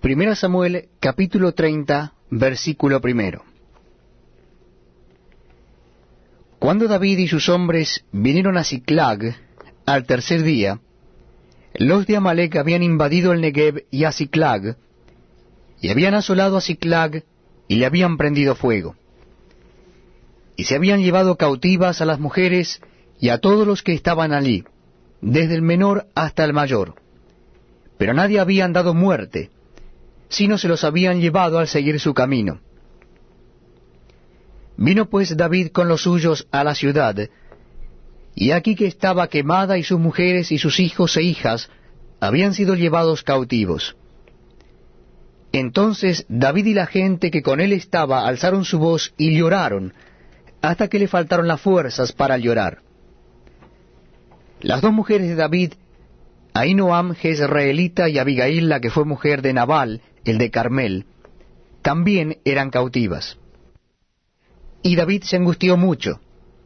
[0.00, 3.42] Primera Samuel capítulo 30 versículo primero.
[6.60, 9.34] Cuando David y sus hombres vinieron a Ciclag
[9.86, 10.78] al tercer día,
[11.74, 14.76] los de Amalek habían invadido el Negev y a Ciclag,
[15.80, 17.24] y habían asolado a Ciclag
[17.66, 18.94] y le habían prendido fuego.
[20.54, 22.80] Y se habían llevado cautivas a las mujeres
[23.18, 24.62] y a todos los que estaban allí,
[25.20, 26.94] desde el menor hasta el mayor.
[27.96, 29.50] Pero nadie habían dado muerte,
[30.28, 32.60] sino se los habían llevado al seguir su camino.
[34.76, 37.16] Vino pues David con los suyos a la ciudad,
[38.34, 41.68] y aquí que estaba quemada y sus mujeres y sus hijos e hijas
[42.20, 43.96] habían sido llevados cautivos.
[45.52, 49.94] Entonces David y la gente que con él estaba alzaron su voz y lloraron,
[50.60, 52.78] hasta que le faltaron las fuerzas para llorar.
[54.60, 55.72] Las dos mujeres de David,
[56.52, 60.00] Ainoam Jezreelita y Abigail, la que fue mujer de Nabal,
[60.30, 61.06] el de Carmel,
[61.82, 63.38] también eran cautivas.
[64.82, 66.20] Y David se angustió mucho,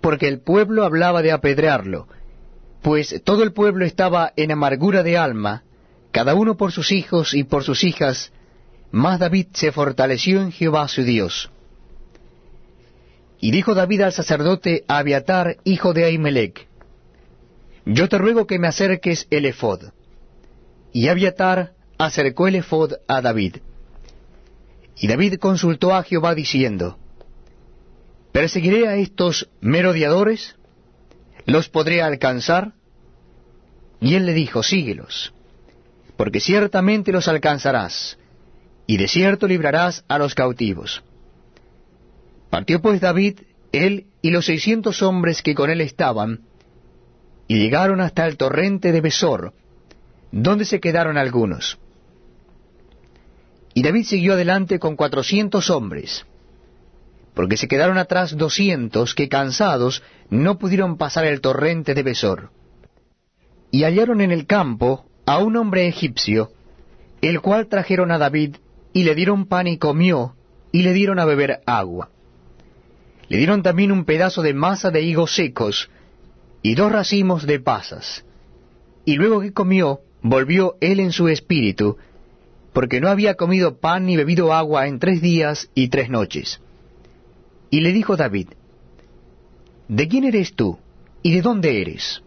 [0.00, 2.08] porque el pueblo hablaba de apedrearlo,
[2.82, 5.64] pues todo el pueblo estaba en amargura de alma,
[6.12, 8.32] cada uno por sus hijos y por sus hijas,
[8.90, 11.50] mas David se fortaleció en Jehová su Dios.
[13.40, 16.66] Y dijo David al sacerdote Abiatar, hijo de Ahimelech,
[17.84, 19.90] Yo te ruego que me acerques el efod.
[20.92, 23.56] Y Abiatar acercó el efod a David.
[24.98, 26.98] Y David consultó a Jehová diciendo,
[28.32, 30.56] ¿Perseguiré a estos merodeadores?
[31.46, 32.72] ¿Los podré alcanzar?
[34.00, 35.32] Y él le dijo, síguelos,
[36.16, 38.18] porque ciertamente los alcanzarás,
[38.86, 41.02] y de cierto librarás a los cautivos.
[42.50, 43.40] Partió pues David,
[43.72, 46.42] él y los seiscientos hombres que con él estaban,
[47.48, 49.54] y llegaron hasta el torrente de Besor,
[50.30, 51.78] donde se quedaron algunos.
[53.76, 56.24] Y David siguió adelante con cuatrocientos hombres,
[57.34, 62.48] porque se quedaron atrás doscientos que cansados no pudieron pasar el torrente de Besor.
[63.70, 66.52] Y hallaron en el campo a un hombre egipcio,
[67.20, 68.56] el cual trajeron a David,
[68.94, 70.36] y le dieron pan y comió,
[70.72, 72.08] y le dieron a beber agua.
[73.28, 75.90] Le dieron también un pedazo de masa de higos secos,
[76.62, 78.24] y dos racimos de pasas.
[79.04, 81.98] Y luego que comió, volvió él en su espíritu,
[82.76, 86.60] porque no había comido pan ni bebido agua en tres días y tres noches.
[87.70, 88.48] Y le dijo David,
[89.88, 90.78] ¿De quién eres tú?
[91.22, 92.22] ¿Y de dónde eres?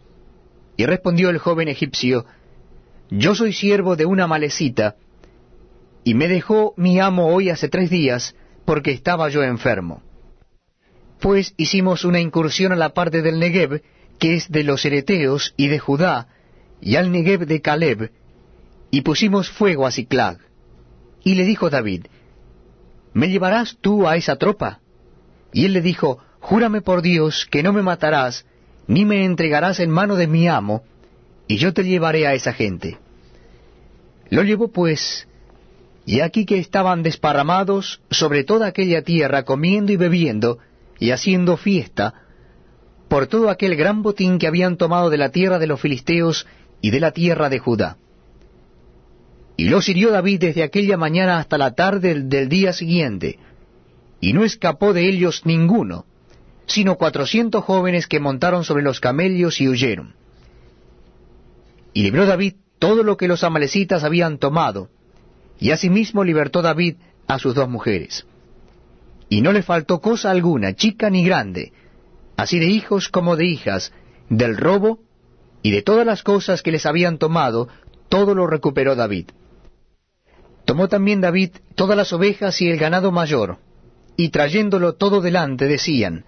[0.76, 2.26] Y respondió el joven egipcio,
[3.12, 4.96] Yo soy siervo de una malecita,
[6.04, 8.36] y me dejó mi amo hoy hace tres días,
[8.66, 10.02] porque estaba yo enfermo.
[11.20, 13.84] Pues hicimos una incursión a la parte del Negev,
[14.18, 16.28] que es de los Ereteos y de Judá,
[16.82, 18.12] y al Negev de Caleb,
[18.92, 20.40] y pusimos fuego a Ciclag.
[21.24, 22.06] Y le dijo David,
[23.14, 24.80] ¿Me llevarás tú a esa tropa?
[25.52, 28.46] Y él le dijo, Júrame por Dios que no me matarás,
[28.88, 30.84] ni me entregarás en mano de mi amo,
[31.48, 32.98] y yo te llevaré a esa gente.
[34.30, 35.28] Lo llevó pues,
[36.06, 40.60] y aquí que estaban desparramados sobre toda aquella tierra, comiendo y bebiendo,
[41.00, 42.14] y haciendo fiesta,
[43.10, 46.48] por todo aquel gran botín que habían tomado de la tierra de los filisteos
[46.82, 47.98] y de la tierra de Judá.
[49.60, 53.40] Y los hirió David desde aquella mañana hasta la tarde del día siguiente,
[54.22, 56.06] y no escapó de ellos ninguno,
[56.66, 60.16] sino cuatrocientos jóvenes que montaron sobre los camellos y huyeron.
[61.92, 64.88] Y libró David todo lo que los amalecitas habían tomado,
[65.60, 66.96] y asimismo libertó David
[67.28, 68.26] a sus dos mujeres.
[69.28, 71.74] Y no le faltó cosa alguna, chica ni grande,
[72.38, 73.92] así de hijos como de hijas,
[74.30, 75.00] del robo
[75.62, 77.68] y de todas las cosas que les habían tomado,
[78.08, 79.32] todo lo recuperó David.
[80.66, 83.58] Tomó también David todas las ovejas y el ganado mayor,
[84.18, 86.26] y trayéndolo todo delante decían,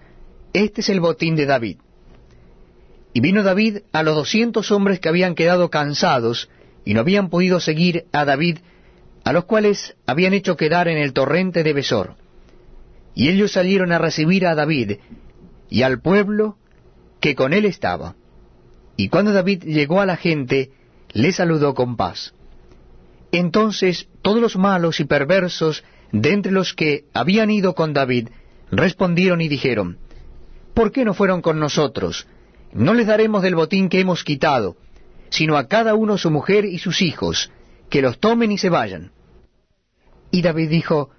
[0.52, 1.78] Este es el botín de David.
[3.12, 6.48] Y vino David a los doscientos hombres que habían quedado cansados
[6.84, 8.58] y no habían podido seguir a David,
[9.24, 12.16] a los cuales habían hecho quedar en el torrente de Besor.
[13.14, 14.92] Y ellos salieron a recibir a David
[15.68, 16.56] y al pueblo
[17.20, 18.16] que con él estaba.
[18.96, 20.70] Y cuando David llegó a la gente,
[21.12, 22.34] le saludó con paz.
[23.32, 25.82] Entonces todos los malos y perversos
[26.12, 28.28] de entre los que habían ido con David,
[28.70, 29.98] respondieron y dijeron,
[30.74, 32.26] ¿Por qué no fueron con nosotros?
[32.72, 34.76] No les daremos del botín que hemos quitado,
[35.30, 37.50] sino a cada uno su mujer y sus hijos,
[37.90, 39.12] que los tomen y se vayan.
[40.30, 41.10] Y David dijo,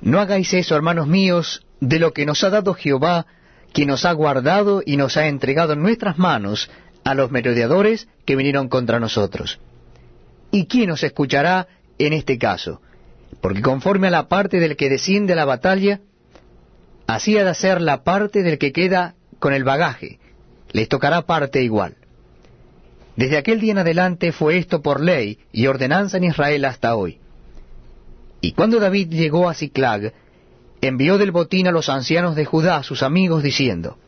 [0.00, 3.26] No hagáis eso, hermanos míos, de lo que nos ha dado Jehová,
[3.72, 6.70] quien nos ha guardado y nos ha entregado en nuestras manos
[7.04, 9.58] a los merodeadores que vinieron contra nosotros.
[10.52, 11.66] ¿Y quién nos escuchará
[11.98, 12.80] en este caso?
[13.42, 16.00] porque conforme a la parte del que desciende a la batalla,
[17.06, 20.20] así ha de ser la parte del que queda con el bagaje,
[20.70, 21.96] les tocará parte igual.
[23.16, 27.18] Desde aquel día en adelante fue esto por ley y ordenanza en Israel hasta hoy.
[28.40, 30.12] Y cuando David llegó a Ciclag,
[30.80, 33.98] envió del botín a los ancianos de Judá, sus amigos, diciendo,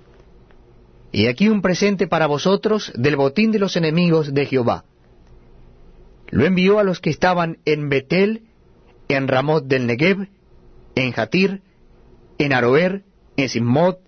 [1.12, 4.84] Y aquí un presente para vosotros del botín de los enemigos de Jehová.
[6.34, 8.42] Lo envió a los que estaban en Betel,
[9.06, 10.26] en Ramot del Negev,
[10.96, 11.62] en Jatir,
[12.38, 13.04] en Aroer,
[13.36, 14.00] en Simmot,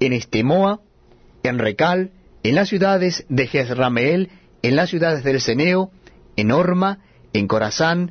[0.00, 0.80] en Estemoa,
[1.44, 2.10] en Recal,
[2.42, 4.30] en las ciudades de Jezrameel,
[4.62, 5.92] en las ciudades del Ceneo,
[6.34, 8.06] en Orma, en Corazán,